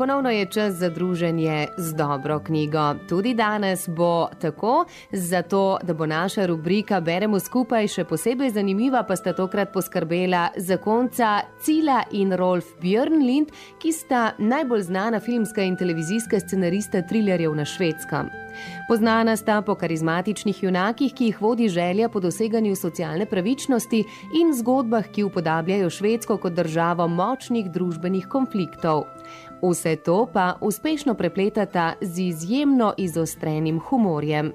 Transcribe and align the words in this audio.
Ponovno 0.00 0.30
je 0.30 0.46
čas 0.46 0.74
za 0.74 0.88
druženje 0.88 1.66
z 1.76 1.94
dobro 1.94 2.38
knjigo. 2.38 2.94
Tudi 3.08 3.34
danes 3.34 3.88
bo 3.88 4.28
tako, 4.40 4.84
zato 5.12 5.78
da 5.82 5.94
bo 5.94 6.06
naša 6.06 6.46
rubrika 6.46 7.00
Beremo 7.00 7.40
skupaj 7.40 7.88
še 7.88 8.04
posebej 8.08 8.50
zanimiva, 8.50 9.02
pa 9.04 9.16
sta 9.16 9.34
tokrat 9.36 9.74
poskrbela 9.74 10.46
zakonca 10.56 11.42
Cila 11.60 12.00
in 12.16 12.32
Rolf 12.32 12.72
Björnlind, 12.80 13.52
ki 13.78 13.92
sta 13.92 14.30
najbolj 14.38 14.86
znana 14.88 15.20
filmska 15.20 15.68
in 15.68 15.76
televizijska 15.76 16.40
scenarista 16.40 17.02
trilerjev 17.02 17.52
na 17.54 17.68
švedskem. 17.68 18.32
Poznana 18.88 19.36
sta 19.36 19.60
po 19.62 19.74
karizmatičnih 19.74 20.62
junakih, 20.62 21.12
ki 21.14 21.28
jih 21.28 21.42
vodi 21.42 21.68
želja 21.68 22.08
po 22.08 22.20
doseganju 22.20 22.76
socialne 22.76 23.26
pravičnosti 23.26 24.00
in 24.40 24.56
zgodbah, 24.56 25.12
ki 25.12 25.28
upodabljajo 25.28 25.90
Švedsko 25.90 26.36
kot 26.36 26.56
državo 26.56 27.08
močnih 27.08 27.70
družbenih 27.70 28.26
konfliktov. 28.28 29.04
Vse 29.62 29.96
to 29.96 30.26
pa 30.32 30.54
uspešno 30.60 31.14
prepletata 31.14 31.92
z 32.00 32.20
izjemno 32.20 32.94
izostrenim 32.96 33.80
humorjem. 33.80 34.52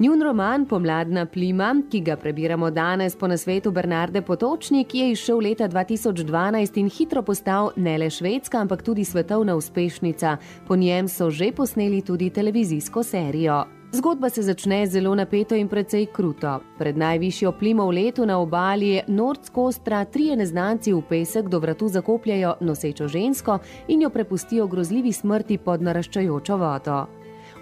Njun 0.00 0.22
roman 0.22 0.66
Pomladna 0.66 1.26
plima, 1.26 1.74
ki 1.90 2.00
ga 2.00 2.16
prebiramo 2.16 2.70
danes 2.70 3.16
po 3.16 3.28
nasvetu 3.28 3.70
Bernarde 3.70 4.22
Potočnik, 4.22 4.94
je 4.94 5.10
izšel 5.10 5.38
leta 5.38 5.68
2012 5.68 6.78
in 6.80 6.88
hitro 6.88 7.22
postal 7.22 7.70
ne 7.76 7.98
le 7.98 8.10
švedska, 8.10 8.58
ampak 8.58 8.82
tudi 8.82 9.04
svetovna 9.04 9.56
uspešnica. 9.56 10.36
Po 10.68 10.76
njem 10.76 11.08
so 11.08 11.30
že 11.30 11.52
posneli 11.52 12.02
tudi 12.02 12.30
televizijsko 12.30 13.02
serijo. 13.02 13.79
Zgodba 13.92 14.28
se 14.28 14.42
začne 14.42 14.86
zelo 14.86 15.14
napeto 15.14 15.54
in 15.54 15.68
precej 15.68 16.06
kruto. 16.14 16.60
Pred 16.78 16.98
najvišjo 16.98 17.52
plimo 17.58 17.86
v 17.86 17.90
letu 17.90 18.26
na 18.26 18.38
obali 18.38 19.00
Nordskostra 19.08 20.04
trije 20.04 20.36
neznanci 20.36 20.92
v 20.92 21.02
pesek 21.08 21.48
do 21.48 21.58
vratu 21.58 21.88
zakopljajo 21.88 22.54
nosečo 22.60 23.08
žensko 23.08 23.58
in 23.88 24.02
jo 24.02 24.10
prepustijo 24.10 24.66
grozljivi 24.66 25.12
smrti 25.12 25.58
pod 25.58 25.82
naraščajočo 25.82 26.56
vodo. 26.56 27.06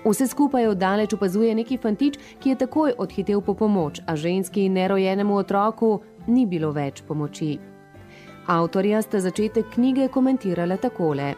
Vse 0.05 0.27
skupaj 0.27 0.69
oddaleč 0.69 1.15
opazuje 1.17 1.55
neki 1.55 1.79
fantič, 1.79 2.19
ki 2.41 2.51
je 2.51 2.59
takoj 2.61 2.93
odhitel 2.99 3.41
po 3.41 3.55
pomoč, 3.55 4.01
a 4.07 4.17
ženski 4.17 4.65
in 4.65 4.73
nerojenemu 4.73 5.37
otroku 5.37 6.01
ni 6.27 6.47
bilo 6.47 6.73
več 6.73 7.03
pomoči. 7.09 7.59
Avtorja 8.47 9.03
sta 9.03 9.21
začetek 9.21 9.73
knjige 9.75 10.09
komentirala 10.09 10.77
takole. 10.77 11.35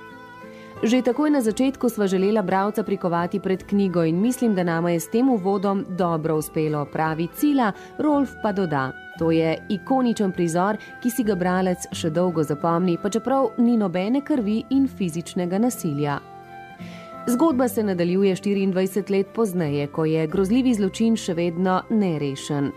Že 0.80 1.04
takoj 1.04 1.28
na 1.28 1.44
začetku 1.44 1.92
sva 1.92 2.08
želela 2.08 2.40
bralca 2.40 2.80
prikovati 2.80 3.36
pred 3.40 3.68
knjigo 3.68 4.00
in 4.04 4.16
mislim, 4.20 4.54
da 4.54 4.64
nama 4.64 4.90
je 4.90 5.00
s 5.00 5.10
tem 5.10 5.28
uvodom 5.28 5.84
dobro 5.88 6.36
uspelo, 6.36 6.84
pravi 6.84 7.28
Cila, 7.36 7.72
Rolf 7.98 8.30
pa 8.42 8.52
doda. 8.52 8.92
To 9.18 9.30
je 9.30 9.58
ikoničen 9.68 10.32
prizor, 10.32 10.80
ki 11.02 11.10
si 11.10 11.24
ga 11.24 11.36
bralec 11.36 11.84
še 11.92 12.08
dolgo 12.10 12.42
zapomni, 12.42 12.96
pa 12.96 13.12
čeprav 13.12 13.50
ni 13.58 13.76
nobene 13.76 14.24
krvi 14.24 14.62
in 14.70 14.88
fizičnega 14.88 15.58
nasilja. 15.58 16.16
Zgodba 17.28 17.68
se 17.68 17.84
nadaljuje 17.84 18.36
24 18.36 19.10
let 19.10 19.34
pozneje, 19.36 19.86
ko 19.86 20.04
je 20.08 20.26
grozljivi 20.26 20.74
zločin 20.74 21.16
še 21.16 21.36
vedno 21.36 21.82
nerešen. 21.90 22.72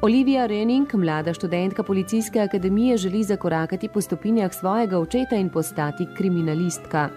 Olivia 0.00 0.46
Renning, 0.46 0.94
mlada 0.94 1.34
študentka 1.34 1.82
policijske 1.82 2.40
akademije, 2.40 2.96
želi 2.96 3.24
zakorakati 3.24 3.88
po 3.88 4.00
stopinjah 4.00 4.54
svojega 4.54 4.98
očeta 4.98 5.36
in 5.36 5.48
postati 5.50 6.06
kriminalistka. 6.16 7.08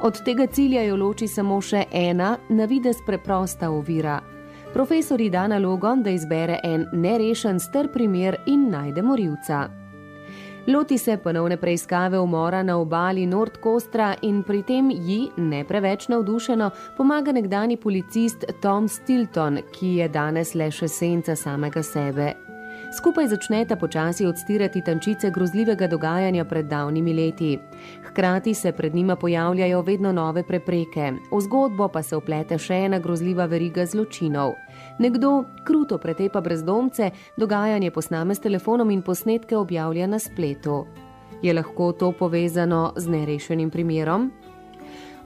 Od 0.00 0.24
tega 0.24 0.46
cilja 0.46 0.82
jo 0.82 0.96
loči 0.96 1.28
samo 1.28 1.60
še 1.60 1.84
ena, 1.92 2.38
na 2.48 2.64
vides 2.64 2.96
preprosta 3.06 3.70
ovira. 3.70 4.20
Profesor 4.72 5.20
ji 5.20 5.28
da 5.30 5.46
nalogo, 5.46 5.92
da 5.96 6.10
izbere 6.10 6.56
en 6.64 6.86
nerešen 6.92 7.60
str 7.60 7.92
primer 7.92 8.36
in 8.46 8.70
najde 8.70 9.02
morilca. 9.02 9.81
Loti 10.66 10.98
se 10.98 11.16
ponovne 11.16 11.56
preiskave 11.56 12.18
umora 12.18 12.62
na 12.62 12.76
obali 12.78 13.26
Nordkostra 13.26 14.14
in 14.22 14.42
pri 14.42 14.62
tem 14.62 14.90
ji, 14.90 15.30
ne 15.36 15.64
preveč 15.64 16.06
navdušeno, 16.08 16.70
pomaga 16.96 17.32
nekdani 17.32 17.76
policist 17.76 18.44
Tom 18.62 18.88
Stilton, 18.88 19.58
ki 19.72 19.96
je 19.96 20.08
danes 20.08 20.54
le 20.54 20.70
še 20.70 20.88
senca 20.88 21.36
samega 21.36 21.82
sebe. 21.82 22.30
Skupaj 22.92 23.28
začneta 23.28 23.76
počasi 23.76 24.26
odstirati 24.26 24.82
tančice 24.84 25.30
grozljivega 25.30 25.86
dogajanja 25.86 26.44
pred 26.44 26.66
davnimi 26.66 27.14
leti. 27.14 27.58
Hkrati 28.04 28.54
se 28.54 28.72
pred 28.72 28.94
njima 28.94 29.16
pojavljajo 29.16 29.80
vedno 29.80 30.12
nove 30.12 30.42
prepreke, 30.46 31.12
v 31.32 31.40
zgodbo 31.40 31.88
pa 31.88 32.02
se 32.02 32.16
oplete 32.16 32.58
še 32.58 32.82
ena 32.84 32.98
grozljiva 32.98 33.46
veriga 33.46 33.86
zločinov. 33.86 34.52
Nekdo 34.98 35.44
kruto 35.64 35.98
pretepa 35.98 36.40
brezdomce, 36.40 37.10
dogajanje 37.36 37.90
posname 37.90 38.34
s 38.34 38.44
telefonom 38.44 38.90
in 38.90 39.02
posnetke 39.02 39.56
objavlja 39.56 40.06
na 40.06 40.18
spletu. 40.18 40.84
Je 41.42 41.54
lahko 41.54 41.92
to 41.92 42.12
povezano 42.12 42.92
z 42.96 43.08
nerešenim 43.08 43.70
primerom? 43.70 44.30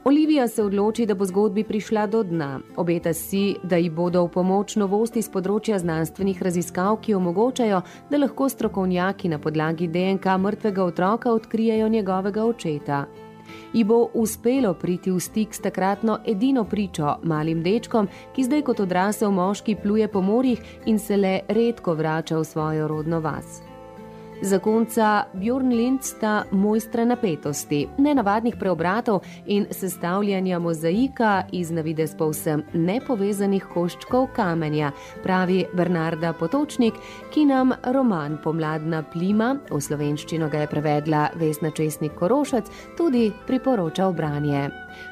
Olivija 0.06 0.48
se 0.48 0.62
odloči, 0.62 1.06
da 1.06 1.14
bo 1.14 1.26
zgodbi 1.26 1.64
prišla 1.64 2.06
do 2.06 2.22
dna. 2.22 2.60
Obeta 2.76 3.12
si, 3.12 3.56
da 3.62 3.76
ji 3.76 3.90
bodo 3.90 4.22
v 4.24 4.30
pomoč 4.36 4.76
novosti 4.78 5.18
z 5.22 5.32
področja 5.34 5.80
znanstvenih 5.82 6.42
raziskav, 6.46 7.00
ki 7.02 7.16
omogočajo, 7.18 7.80
da 8.06 8.22
lahko 8.22 8.46
strokovnjaki 8.46 9.32
na 9.34 9.42
podlagi 9.42 9.90
DNK 9.90 10.38
mrtvega 10.38 10.84
otroka 10.84 11.34
odkrijejo 11.34 11.88
njegovega 11.88 12.46
očeta. 12.46 13.02
Ji 13.74 13.84
bo 13.84 14.04
uspelo 14.14 14.74
priti 14.78 15.10
v 15.10 15.18
stik 15.20 15.54
s 15.54 15.66
takratno 15.66 16.20
edino 16.24 16.64
pričo, 16.64 17.16
malim 17.22 17.66
dečkom, 17.66 18.06
ki 18.34 18.46
zdaj 18.46 18.62
kot 18.62 18.86
odrasel 18.86 19.34
moški 19.34 19.74
pluje 19.82 20.06
po 20.06 20.22
morjih 20.22 20.62
in 20.86 21.02
se 21.02 21.16
le 21.16 21.40
redko 21.48 21.98
vrača 21.98 22.38
v 22.38 22.44
svojo 22.46 22.86
rodno 22.94 23.18
vas. 23.20 23.58
Zakonca 24.42 25.24
Bjorn 25.34 25.68
Lind 25.68 26.02
sta 26.04 26.44
mojstra 26.50 27.04
napetosti, 27.04 27.86
nenavadnih 27.98 28.56
preobratov 28.60 29.22
in 29.46 29.66
sestavljanja 29.70 30.58
mozaika 30.58 31.42
iz 31.52 31.70
navidez 31.70 32.14
povsem 32.18 32.62
nepovezanih 32.72 33.64
koščkov 33.74 34.28
kamenja, 34.36 34.92
pravi 35.22 35.64
Bernarda 35.72 36.32
Potočnik, 36.32 36.94
ki 37.32 37.46
nam 37.48 37.72
roman 37.82 38.36
Pomladna 38.44 39.02
plima, 39.12 39.54
v 39.70 39.80
slovenščino 39.80 40.50
ga 40.52 40.66
je 40.66 40.70
prevedla 40.70 41.28
Vesna 41.40 41.70
Česnik 41.70 42.14
Korošac, 42.14 42.68
tudi 42.96 43.30
priporoča 43.46 44.10
v 44.10 44.16
branje. 44.20 44.68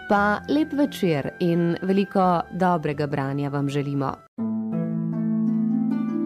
Pa 0.08 0.40
lep 0.48 0.72
večer 0.76 1.32
in 1.40 1.76
veliko 1.82 2.42
dobrega 2.52 3.06
branja 3.06 3.48
vam 3.48 3.68
želimo. 3.68 4.12